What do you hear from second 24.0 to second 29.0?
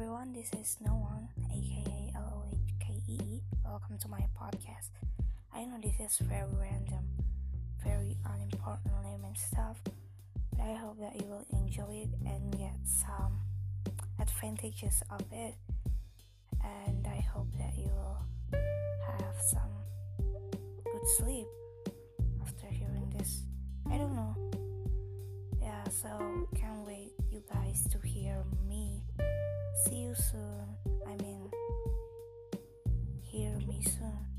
know. Yeah, so can't wait you guys to hear me